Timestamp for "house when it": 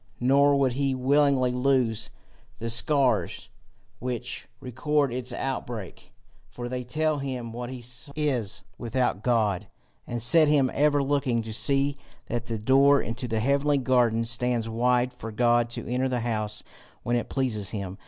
16.21-17.29